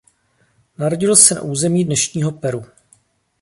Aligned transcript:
Narodil 0.77 1.15
se 1.15 1.35
na 1.35 1.41
území 1.41 1.85
dnešního 1.85 2.31
Peru. 2.31 2.63